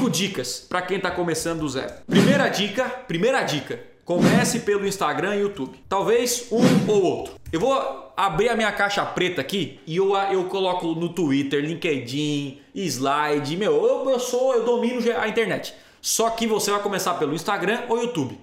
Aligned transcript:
Cinco 0.00 0.10
dicas 0.10 0.66
para 0.66 0.80
quem 0.80 0.96
está 0.96 1.10
começando 1.10 1.60
do 1.60 1.68
zero. 1.68 1.92
Primeira 2.06 2.48
dica, 2.48 2.88
primeira 2.88 3.42
dica. 3.42 3.78
Comece 4.02 4.60
pelo 4.60 4.86
Instagram 4.86 5.36
e 5.36 5.40
YouTube. 5.40 5.78
Talvez 5.90 6.46
um 6.50 6.90
ou 6.90 7.02
outro. 7.02 7.34
Eu 7.52 7.60
vou 7.60 8.10
abrir 8.16 8.48
a 8.48 8.56
minha 8.56 8.72
caixa 8.72 9.04
preta 9.04 9.42
aqui 9.42 9.78
e 9.86 9.98
eu, 9.98 10.16
eu 10.16 10.44
coloco 10.44 10.94
no 10.94 11.10
Twitter, 11.10 11.62
LinkedIn, 11.62 12.62
slide. 12.74 13.58
Meu, 13.58 13.74
eu, 13.74 14.08
eu 14.08 14.18
sou, 14.18 14.54
eu 14.54 14.64
domino 14.64 15.02
a 15.18 15.28
internet. 15.28 15.74
Só 16.00 16.30
que 16.30 16.46
você 16.46 16.70
vai 16.70 16.80
começar 16.80 17.14
pelo 17.14 17.34
Instagram 17.34 17.82
ou 17.86 18.00
YouTube. 18.00 18.40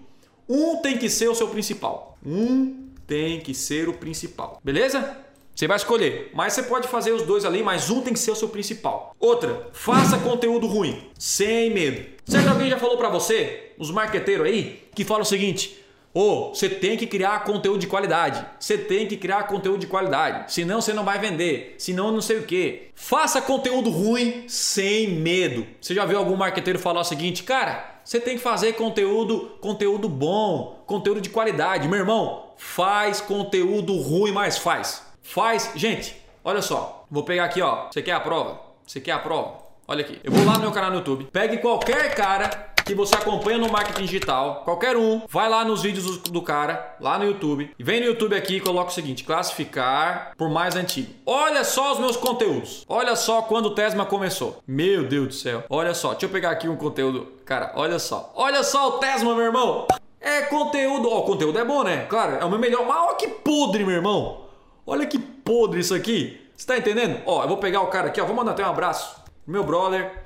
Um 0.47 0.77
tem 0.77 0.95
que 0.95 1.09
ser 1.09 1.27
o 1.27 1.33
seu 1.33 1.47
principal. 1.47 2.19
Um 2.23 2.91
tem 3.07 3.39
que 3.39 3.55
ser 3.55 3.89
o 3.89 3.93
principal. 3.93 4.61
Beleza? 4.63 5.17
Você 5.57 5.67
vai 5.67 5.77
escolher, 5.77 6.29
mas 6.35 6.53
você 6.53 6.61
pode 6.61 6.87
fazer 6.87 7.11
os 7.11 7.23
dois 7.23 7.43
ali, 7.43 7.63
mas 7.63 7.89
um 7.89 7.99
tem 7.99 8.13
que 8.13 8.19
ser 8.19 8.29
o 8.29 8.35
seu 8.35 8.47
principal. 8.47 9.15
Outra, 9.19 9.69
faça 9.73 10.19
conteúdo 10.19 10.67
ruim, 10.67 11.01
sem 11.17 11.73
medo. 11.73 12.05
Certo 12.25 12.49
alguém 12.49 12.69
já 12.69 12.77
falou 12.77 12.95
para 12.95 13.09
você, 13.09 13.71
os 13.75 13.89
marqueteiros 13.89 14.45
aí, 14.45 14.83
que 14.93 15.03
fala 15.03 15.23
o 15.23 15.25
seguinte: 15.25 15.83
"Ô, 16.13 16.21
oh, 16.21 16.49
você 16.53 16.69
tem 16.69 16.95
que 16.95 17.07
criar 17.07 17.43
conteúdo 17.43 17.79
de 17.79 17.87
qualidade. 17.87 18.45
Você 18.59 18.77
tem 18.77 19.07
que 19.07 19.17
criar 19.17 19.47
conteúdo 19.47 19.79
de 19.79 19.87
qualidade, 19.87 20.53
senão 20.53 20.79
você 20.79 20.93
não 20.93 21.03
vai 21.03 21.17
vender, 21.17 21.73
senão 21.79 22.11
não 22.11 22.21
sei 22.21 22.37
o 22.37 22.43
quê". 22.43 22.91
Faça 22.93 23.41
conteúdo 23.41 23.89
ruim 23.89 24.45
sem 24.47 25.07
medo. 25.07 25.65
Você 25.81 25.95
já 25.95 26.05
viu 26.05 26.19
algum 26.19 26.35
marqueteiro 26.35 26.77
falar 26.77 27.01
o 27.01 27.03
seguinte: 27.03 27.41
"Cara, 27.41 27.99
você 28.03 28.19
tem 28.19 28.37
que 28.37 28.43
fazer 28.43 28.73
conteúdo, 28.73 29.57
conteúdo 29.59 30.07
bom, 30.07 30.83
conteúdo 30.85 31.19
de 31.19 31.31
qualidade". 31.31 31.87
Meu 31.87 31.97
irmão, 31.97 32.51
faz 32.57 33.19
conteúdo 33.19 33.97
ruim, 33.97 34.31
mas 34.31 34.59
faz. 34.59 35.06
Faz, 35.27 35.71
gente, 35.75 36.15
olha 36.41 36.61
só. 36.61 37.05
Vou 37.11 37.21
pegar 37.21 37.43
aqui, 37.43 37.61
ó. 37.61 37.87
Você 37.91 38.01
quer 38.01 38.13
a 38.13 38.19
prova? 38.19 38.61
Você 38.85 39.01
quer 39.01 39.11
a 39.11 39.19
prova? 39.19 39.57
Olha 39.85 40.01
aqui. 40.01 40.19
Eu 40.23 40.31
vou 40.31 40.45
lá 40.45 40.53
no 40.53 40.61
meu 40.61 40.71
canal 40.71 40.89
no 40.89 40.97
YouTube. 40.97 41.25
Pegue 41.25 41.57
qualquer 41.57 42.15
cara 42.15 42.49
que 42.85 42.95
você 42.95 43.13
acompanha 43.13 43.57
no 43.57 43.69
marketing 43.69 44.03
digital, 44.03 44.61
qualquer 44.63 44.95
um, 44.95 45.23
vai 45.27 45.49
lá 45.49 45.65
nos 45.65 45.81
vídeos 45.81 46.19
do, 46.19 46.41
cara, 46.41 46.95
lá 47.01 47.19
no 47.19 47.25
YouTube, 47.25 47.69
e 47.77 47.83
vem 47.83 47.99
no 47.99 48.05
YouTube 48.05 48.33
aqui 48.33 48.55
e 48.55 48.61
coloca 48.61 48.89
o 48.89 48.93
seguinte: 48.93 49.25
classificar 49.25 50.31
por 50.37 50.49
mais 50.49 50.77
antigo. 50.77 51.13
Olha 51.25 51.65
só 51.65 51.91
os 51.91 51.99
meus 51.99 52.15
conteúdos. 52.15 52.85
Olha 52.87 53.13
só 53.17 53.41
quando 53.41 53.65
o 53.65 53.75
Tesma 53.75 54.05
começou. 54.05 54.63
Meu 54.65 55.05
Deus 55.05 55.27
do 55.27 55.33
céu. 55.33 55.65
Olha 55.69 55.93
só, 55.93 56.11
deixa 56.11 56.27
eu 56.27 56.29
pegar 56.29 56.51
aqui 56.51 56.69
um 56.69 56.77
conteúdo. 56.77 57.27
Cara, 57.43 57.73
olha 57.75 57.99
só. 57.99 58.31
Olha 58.33 58.63
só 58.63 58.87
o 58.87 58.91
Tesma, 58.99 59.35
meu 59.35 59.43
irmão. 59.43 59.87
É 60.21 60.43
conteúdo. 60.43 61.09
Ó, 61.09 61.19
o 61.19 61.23
conteúdo 61.23 61.59
é 61.59 61.65
bom, 61.65 61.83
né? 61.83 62.05
Claro, 62.05 62.37
é 62.39 62.45
o 62.45 62.49
meu 62.49 62.57
melhor. 62.57 62.85
Mas 62.87 62.97
olha 62.97 63.15
que 63.15 63.27
podre, 63.27 63.83
meu 63.83 63.95
irmão. 63.95 64.46
Olha 64.89 65.05
que 65.05 65.19
podre 65.19 65.81
isso 65.81 65.93
aqui. 65.93 66.39
Você 66.55 66.65
tá 66.65 66.77
entendendo? 66.77 67.21
Ó, 67.25 67.43
eu 67.43 67.47
vou 67.49 67.57
pegar 67.57 67.81
o 67.81 67.87
cara 67.87 68.07
aqui, 68.07 68.21
ó. 68.21 68.25
Vou 68.25 68.33
mandar 68.33 68.51
até 68.51 68.65
um 68.65 68.69
abraço 68.69 69.21
pro 69.43 69.51
meu 69.51 69.61
brother, 69.65 70.23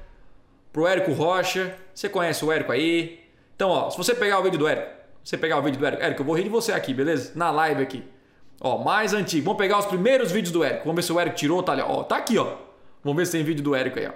pro 0.72 0.86
Érico 0.86 1.12
Rocha. 1.14 1.76
Você 1.96 2.08
conhece 2.08 2.46
o 2.46 2.52
Érico 2.52 2.72
aí? 2.72 3.20
Então, 3.56 3.72
ó, 3.72 3.90
se 3.90 3.98
você 3.98 4.14
pegar 4.14 4.40
o 4.40 4.44
vídeo 4.44 4.60
do 4.60 4.68
Érico, 4.68 4.88
você 5.24 5.36
pegar 5.36 5.58
o 5.58 5.64
vídeo 5.64 5.80
do 5.80 5.86
Érico, 5.86 6.04
Érico, 6.04 6.22
eu 6.22 6.26
vou 6.26 6.36
rir 6.36 6.44
de 6.44 6.50
você 6.50 6.72
aqui, 6.72 6.94
beleza? 6.94 7.32
Na 7.36 7.50
live 7.50 7.82
aqui. 7.82 8.04
Ó, 8.62 8.78
mais 8.78 9.16
antigo. 9.16 9.46
Vamos 9.46 9.58
pegar 9.58 9.80
os 9.80 9.88
primeiros 9.88 10.32
vídeos 10.32 10.52
do 10.54 10.64
Érico. 10.64 10.84
Vamos 10.84 10.98
ver 10.98 11.02
se 11.02 11.12
o 11.12 11.20
Érico 11.20 11.36
tirou, 11.36 11.64
tá 11.64 11.72
ali. 11.72 11.82
Ó, 11.82 12.04
tá 12.04 12.18
aqui, 12.18 12.38
ó. 12.38 12.58
Vamos 13.04 13.18
ver 13.18 13.26
se 13.26 13.32
tem 13.32 13.44
vídeo 13.44 13.64
do 13.64 13.74
Érico 13.74 13.98
aí, 13.98 14.08
ó. 14.08 14.12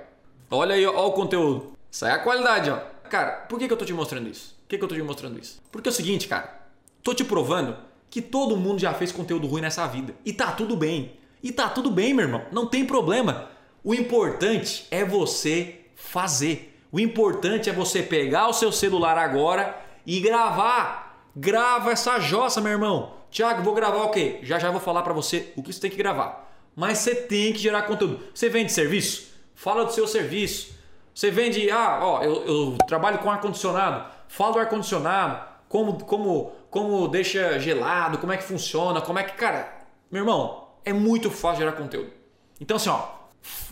Olha 0.51 0.75
aí, 0.75 0.85
ó, 0.85 0.93
ó 0.95 1.07
o 1.07 1.11
conteúdo. 1.11 1.73
Aí 2.03 2.09
é 2.09 2.13
a 2.13 2.19
qualidade, 2.19 2.69
ó. 2.69 2.77
Cara, 3.09 3.31
por 3.49 3.57
que, 3.57 3.65
que 3.65 3.73
eu 3.73 3.77
tô 3.77 3.85
te 3.85 3.93
mostrando 3.93 4.29
isso? 4.29 4.55
Por 4.61 4.69
que, 4.69 4.77
que 4.77 4.83
eu 4.83 4.87
tô 4.87 4.93
te 4.93 5.01
mostrando 5.01 5.39
isso? 5.39 5.59
Porque 5.71 5.89
é 5.89 5.91
o 5.91 5.93
seguinte, 5.93 6.27
cara. 6.27 6.65
Tô 7.01 7.15
te 7.15 7.23
provando 7.23 7.75
que 8.15 8.21
todo 8.21 8.55
mundo 8.55 8.79
já 8.79 8.93
fez 8.93 9.11
conteúdo 9.11 9.45
ruim 9.45 9.59
nessa 9.59 9.85
vida. 9.87 10.15
E 10.23 10.31
tá 10.31 10.49
tudo 10.53 10.77
bem. 10.77 11.17
E 11.43 11.51
tá 11.51 11.67
tudo 11.67 11.91
bem, 11.91 12.13
meu 12.13 12.23
irmão. 12.23 12.43
Não 12.49 12.65
tem 12.65 12.85
problema. 12.85 13.49
O 13.83 13.93
importante 13.93 14.87
é 14.89 15.03
você 15.03 15.81
fazer. 15.97 16.79
O 16.93 16.97
importante 16.97 17.69
é 17.69 17.73
você 17.73 18.01
pegar 18.01 18.47
o 18.47 18.53
seu 18.53 18.71
celular 18.71 19.17
agora 19.17 19.77
e 20.07 20.21
gravar. 20.21 21.27
Grava 21.35 21.91
essa 21.91 22.17
jossa, 22.17 22.61
meu 22.61 22.71
irmão. 22.71 23.15
Tiago, 23.29 23.63
vou 23.63 23.73
gravar 23.73 24.03
o 24.03 24.11
quê? 24.11 24.39
Já 24.43 24.59
já 24.59 24.71
vou 24.71 24.79
falar 24.79 25.01
para 25.01 25.11
você 25.11 25.51
o 25.57 25.61
que 25.61 25.73
você 25.73 25.81
tem 25.81 25.91
que 25.91 25.97
gravar. 25.97 26.49
Mas 26.73 26.99
você 26.99 27.15
tem 27.15 27.51
que 27.51 27.59
gerar 27.59 27.81
conteúdo. 27.81 28.23
Você 28.33 28.47
vende 28.47 28.71
serviço? 28.71 29.27
Fala 29.53 29.83
do 29.83 29.91
seu 29.91 30.07
serviço. 30.07 30.73
Você 31.13 31.29
vende, 31.29 31.69
ah, 31.69 31.99
ó, 32.01 32.23
eu, 32.23 32.45
eu 32.45 32.77
trabalho 32.87 33.19
com 33.19 33.29
ar-condicionado. 33.29 34.09
Fala 34.29 34.53
do 34.53 34.59
ar-condicionado. 34.59 35.53
Como, 35.67 36.05
como 36.05 36.53
como 36.75 37.07
deixa 37.07 37.57
gelado, 37.57 38.17
como 38.17 38.33
é 38.33 38.37
que 38.37 38.43
funciona, 38.43 38.99
como 38.99 39.17
é 39.17 39.23
que. 39.23 39.31
Cara, 39.37 39.73
meu 40.11 40.23
irmão, 40.23 40.67
é 40.83 40.91
muito 40.91 41.31
fácil 41.31 41.59
gerar 41.59 41.71
conteúdo. 41.71 42.11
Então, 42.59 42.75
assim, 42.75 42.89
ó, 42.89 43.01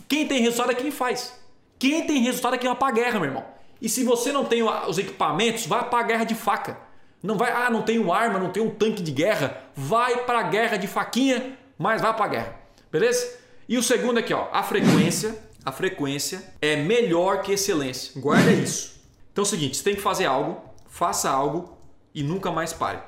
quem 0.08 0.26
tem 0.26 0.40
resultado 0.40 0.72
é 0.72 0.74
quem 0.74 0.90
faz. 0.90 1.38
Quem 1.78 2.06
tem 2.06 2.22
resultado 2.22 2.54
é 2.54 2.58
quem 2.58 2.66
vai 2.66 2.78
pra 2.78 2.90
guerra, 2.90 3.20
meu 3.20 3.28
irmão. 3.28 3.44
E 3.78 3.90
se 3.90 4.04
você 4.04 4.32
não 4.32 4.46
tem 4.46 4.62
os 4.62 4.96
equipamentos, 4.96 5.66
vai 5.66 5.86
pra 5.90 6.02
guerra 6.02 6.24
de 6.24 6.34
faca. 6.34 6.78
Não 7.22 7.36
vai, 7.36 7.52
ah, 7.52 7.68
não 7.68 7.82
tenho 7.82 8.10
arma, 8.10 8.38
não 8.38 8.48
tenho 8.48 8.68
um 8.68 8.70
tanque 8.70 9.02
de 9.02 9.12
guerra. 9.12 9.64
Vai 9.76 10.24
pra 10.24 10.42
guerra 10.44 10.78
de 10.78 10.86
faquinha, 10.86 11.58
mas 11.76 12.00
vai 12.00 12.16
pra 12.16 12.26
guerra. 12.26 12.58
Beleza? 12.90 13.38
E 13.68 13.76
o 13.76 13.82
segundo 13.82 14.16
aqui, 14.16 14.32
ó, 14.32 14.48
a 14.50 14.62
frequência. 14.62 15.44
A 15.62 15.72
frequência 15.72 16.42
é 16.62 16.76
melhor 16.76 17.42
que 17.42 17.52
excelência. 17.52 18.18
Guarda 18.18 18.50
isso. 18.50 18.98
Então 19.30 19.42
é 19.42 19.46
o 19.46 19.50
seguinte, 19.50 19.76
você 19.76 19.84
tem 19.84 19.94
que 19.94 20.00
fazer 20.00 20.24
algo, 20.24 20.62
faça 20.88 21.28
algo 21.28 21.74
e 22.14 22.22
nunca 22.22 22.50
mais 22.50 22.72
pare. 22.72 23.00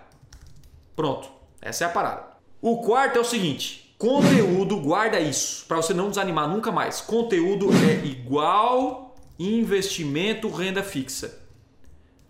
Pronto, 0.94 1.28
essa 1.60 1.84
é 1.84 1.86
a 1.86 1.90
parada. 1.90 2.24
O 2.60 2.78
quarto 2.78 3.16
é 3.16 3.20
o 3.20 3.24
seguinte: 3.24 3.94
conteúdo, 3.98 4.78
guarda 4.78 5.20
isso, 5.20 5.64
para 5.66 5.76
você 5.76 5.94
não 5.94 6.08
desanimar 6.08 6.48
nunca 6.48 6.72
mais. 6.72 7.00
Conteúdo 7.00 7.68
é 7.72 8.04
igual 8.04 9.14
investimento 9.38 10.48
renda 10.48 10.82
fixa. 10.82 11.38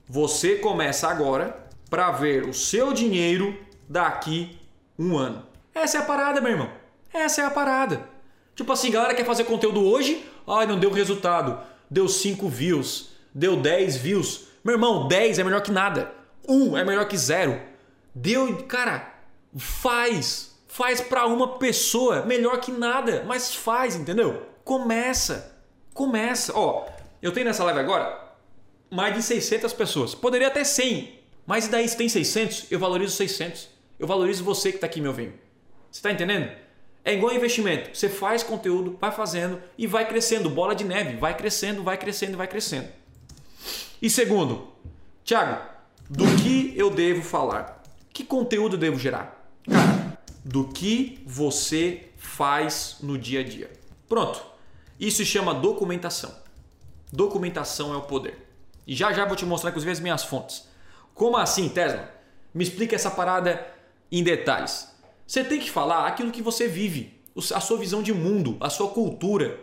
Você 0.08 0.56
começa 0.56 1.08
agora 1.08 1.66
para 1.88 2.10
ver 2.10 2.48
o 2.48 2.52
seu 2.52 2.92
dinheiro 2.92 3.56
daqui 3.88 4.58
um 4.98 5.16
ano. 5.16 5.44
Essa 5.74 5.98
é 5.98 6.00
a 6.00 6.04
parada, 6.04 6.40
meu 6.40 6.52
irmão. 6.52 6.70
Essa 7.12 7.42
é 7.42 7.44
a 7.44 7.50
parada. 7.50 8.08
Tipo 8.54 8.72
assim, 8.72 8.90
galera 8.90 9.14
quer 9.14 9.24
fazer 9.24 9.44
conteúdo 9.44 9.84
hoje, 9.84 10.24
ai, 10.46 10.66
não 10.66 10.78
deu 10.78 10.90
resultado. 10.90 11.58
Deu 11.90 12.08
5 12.08 12.48
views, 12.48 13.10
deu 13.34 13.56
10 13.56 13.96
views. 13.96 14.46
Meu 14.64 14.74
irmão, 14.74 15.06
10 15.06 15.38
é 15.38 15.44
melhor 15.44 15.60
que 15.60 15.70
nada. 15.70 16.12
Um 16.48 16.76
é 16.76 16.84
melhor 16.84 17.06
que 17.08 17.16
zero. 17.16 17.60
Deu, 18.14 18.64
cara, 18.64 19.14
faz. 19.56 20.54
Faz 20.68 21.00
para 21.00 21.26
uma 21.26 21.58
pessoa 21.58 22.26
melhor 22.26 22.60
que 22.60 22.70
nada, 22.70 23.24
mas 23.26 23.54
faz, 23.54 23.96
entendeu? 23.96 24.46
Começa. 24.64 25.56
Começa. 25.94 26.52
Ó, 26.54 26.86
eu 27.22 27.32
tenho 27.32 27.46
nessa 27.46 27.64
live 27.64 27.80
agora 27.80 28.26
mais 28.90 29.14
de 29.14 29.22
600 29.22 29.72
pessoas. 29.72 30.14
Poderia 30.14 30.48
até 30.48 30.64
100, 30.64 31.18
mas 31.46 31.66
e 31.66 31.70
daí 31.70 31.88
se 31.88 31.96
tem 31.96 32.08
600, 32.08 32.66
eu 32.70 32.78
valorizo 32.78 33.14
600. 33.16 33.68
Eu 33.98 34.06
valorizo 34.06 34.44
você 34.44 34.70
que 34.70 34.76
está 34.76 34.86
aqui 34.86 35.00
me 35.00 35.08
ouvindo. 35.08 35.32
Você 35.90 35.98
está 35.98 36.12
entendendo? 36.12 36.50
É 37.04 37.14
igual 37.14 37.34
investimento. 37.34 37.96
Você 37.96 38.08
faz 38.08 38.42
conteúdo, 38.42 38.96
vai 39.00 39.10
fazendo 39.10 39.62
e 39.78 39.86
vai 39.86 40.06
crescendo. 40.06 40.50
Bola 40.50 40.74
de 40.74 40.84
neve, 40.84 41.16
vai 41.16 41.36
crescendo, 41.36 41.82
vai 41.82 41.96
crescendo, 41.96 42.36
vai 42.36 42.46
crescendo. 42.46 42.88
E 44.02 44.10
segundo, 44.10 44.68
Thiago, 45.24 45.66
do 46.08 46.24
que 46.36 46.72
eu 46.76 46.90
devo 46.90 47.22
falar? 47.22 47.82
Que 48.12 48.24
conteúdo 48.24 48.76
devo 48.76 48.98
gerar? 48.98 49.50
Cara, 49.68 50.18
do 50.44 50.68
que 50.68 51.20
você 51.26 52.08
faz 52.16 52.98
no 53.02 53.18
dia 53.18 53.40
a 53.40 53.44
dia. 53.44 53.70
Pronto. 54.08 54.40
Isso 54.98 55.18
se 55.18 55.26
chama 55.26 55.52
documentação. 55.52 56.34
Documentação 57.12 57.92
é 57.92 57.96
o 57.96 58.02
poder. 58.02 58.46
E 58.86 58.94
já 58.94 59.12
já 59.12 59.24
vou 59.24 59.36
te 59.36 59.44
mostrar 59.44 59.70
inclusive 59.70 59.92
as 59.92 60.00
minhas 60.00 60.22
fontes. 60.22 60.68
Como 61.14 61.36
assim, 61.36 61.68
Tesla? 61.68 62.10
Me 62.54 62.62
explica 62.62 62.94
essa 62.94 63.10
parada 63.10 63.66
em 64.10 64.22
detalhes. 64.22 64.94
Você 65.26 65.42
tem 65.42 65.58
que 65.58 65.70
falar 65.70 66.06
aquilo 66.06 66.30
que 66.30 66.40
você 66.40 66.68
vive, 66.68 67.20
a 67.52 67.60
sua 67.60 67.76
visão 67.76 68.02
de 68.02 68.14
mundo, 68.14 68.56
a 68.60 68.70
sua 68.70 68.88
cultura. 68.88 69.58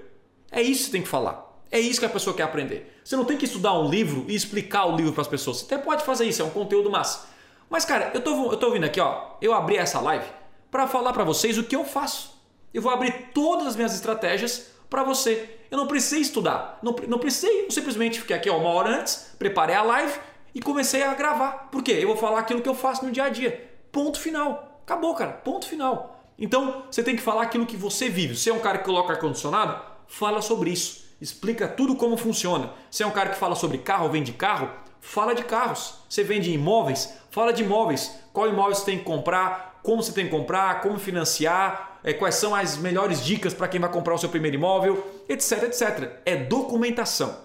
É 0.52 0.62
isso 0.62 0.82
que 0.82 0.86
você 0.86 0.92
tem 0.92 1.02
que 1.02 1.08
falar. 1.08 1.53
É 1.73 1.79
isso 1.79 2.00
que 2.00 2.06
a 2.06 2.09
pessoa 2.09 2.35
quer 2.35 2.44
aprender. 2.44 3.00
Você 3.03 3.16
não 3.16 3.25
tem 3.25 3.35
que 3.35 3.45
estudar 3.45 3.73
um 3.73 3.89
livro 3.89 4.25
e 4.28 4.35
explicar 4.35 4.85
o 4.85 4.96
livro 4.96 5.11
para 5.11 5.23
as 5.23 5.28
pessoas. 5.28 5.58
Você 5.58 5.73
até 5.73 5.84
pode 5.84 6.03
fazer 6.03 6.23
isso, 6.23 6.40
é 6.40 6.46
um 6.46 6.52
conteúdo 6.52 6.87
massa. 6.87 7.28
Mas, 7.67 7.84
cara, 7.84 8.11
eu 8.14 8.22
tô, 8.22 8.52
eu 8.52 8.58
tô 8.58 8.72
vindo 8.72 8.84
aqui, 8.84 9.02
ó. 9.02 9.31
Eu 9.41 9.55
abri 9.55 9.75
essa 9.75 9.99
live 9.99 10.23
para 10.70 10.85
falar 10.85 11.11
para 11.14 11.23
vocês 11.23 11.58
o 11.58 11.64
que 11.64 11.75
eu 11.75 11.84
faço. 11.84 12.40
Eu 12.72 12.79
vou 12.79 12.91
abrir 12.91 13.31
todas 13.34 13.66
as 13.66 13.75
minhas 13.75 13.96
estratégias 13.96 14.67
para 14.87 15.03
você. 15.03 15.49
Eu 15.72 15.79
não 15.79 15.87
precisei 15.87 16.22
estudar. 16.22 16.78
Não, 16.84 16.96
não 17.08 17.17
precisei. 17.17 17.66
Eu 17.66 17.72
simplesmente 17.72 18.19
fiquei 18.19 18.35
aqui 18.35 18.52
ó, 18.52 18.58
uma 18.59 18.69
hora 18.69 18.99
antes, 18.99 19.34
preparei 19.40 19.76
a 19.76 19.81
live 19.81 20.14
e 20.53 20.61
comecei 20.61 21.02
a 21.02 21.16
gravar. 21.16 21.69
Por 21.72 21.81
quê? 21.81 21.97
Eu 21.99 22.09
vou 22.09 22.17
falar 22.17 22.41
aquilo 22.41 22.61
que 22.61 22.69
eu 22.69 22.76
faço 22.76 23.03
no 23.03 23.11
dia 23.11 23.23
a 23.23 23.29
dia. 23.29 23.67
Ponto 23.91 24.19
final. 24.19 24.79
Acabou, 24.84 25.16
cara. 25.16 25.31
Ponto 25.31 25.67
final. 25.67 26.23
Então, 26.37 26.84
você 26.91 27.02
tem 27.02 27.16
que 27.16 27.22
falar 27.23 27.41
aquilo 27.41 27.66
que 27.66 27.76
você 27.76 28.09
vive. 28.09 28.35
Se 28.35 28.52
é 28.52 28.53
um 28.53 28.59
cara 28.59 28.78
que 28.78 28.85
coloca 28.85 29.11
ar-condicionado, 29.11 29.81
fala 30.08 30.40
sobre 30.40 30.69
isso 30.69 31.03
explica 31.23 31.70
tudo 31.70 31.96
como 31.96 32.17
funciona. 32.17 32.73
Se 32.91 33.02
é 33.02 33.08
um 33.08 33.11
cara 33.11 33.29
que 33.29 33.37
fala 33.37 33.55
sobre 33.55 33.78
carro, 33.78 34.09
vende 34.09 34.34
carro, 34.34 34.70
fala 34.99 35.34
de 35.34 35.43
carros. 35.46 35.99
Você 36.09 36.22
vende 36.22 36.52
imóveis, 36.52 37.14
fala 37.31 37.53
de 37.53 37.64
imóveis. 37.64 38.14
Qual 38.34 38.49
imóvel 38.49 38.75
você 38.75 38.84
tem 38.84 38.99
que 38.99 39.05
comprar, 39.05 39.79
como 39.81 40.03
você 40.03 40.11
tem 40.11 40.25
que 40.25 40.31
comprar, 40.31 40.81
como 40.81 40.99
financiar, 40.99 41.99
é, 42.03 42.11
quais 42.11 42.35
são 42.35 42.53
as 42.53 42.75
melhores 42.75 43.23
dicas 43.23 43.53
para 43.53 43.70
quem 43.70 43.79
vai 43.79 43.90
comprar 43.90 44.14
o 44.14 44.17
seu 44.17 44.28
primeiro 44.28 44.58
imóvel, 44.58 45.23
etc, 45.29 45.64
etc. 45.64 46.20
É 46.25 46.35
documentação. 46.35 47.37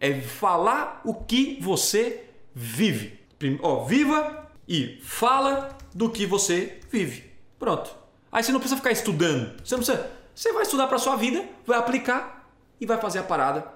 É 0.00 0.14
falar 0.14 1.02
o 1.04 1.12
que 1.12 1.58
você 1.60 2.24
vive. 2.54 3.20
Ó, 3.62 3.84
viva 3.84 4.48
e 4.66 4.98
fala 5.02 5.76
do 5.94 6.08
que 6.08 6.24
você 6.24 6.80
vive. 6.90 7.30
Pronto. 7.58 7.94
Aí 8.32 8.42
você 8.42 8.50
não 8.50 8.60
precisa 8.60 8.78
ficar 8.78 8.92
estudando. 8.92 9.62
Você 9.62 9.74
não 9.76 9.84
precisa. 9.84 10.10
Você 10.34 10.52
vai 10.52 10.62
estudar 10.62 10.86
para 10.86 10.98
sua 10.98 11.16
vida, 11.16 11.44
vai 11.66 11.78
aplicar 11.78 12.35
e 12.80 12.86
vai 12.86 12.98
fazer 13.00 13.20
a 13.20 13.22
parada 13.22 13.66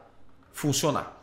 funcionar. 0.52 1.19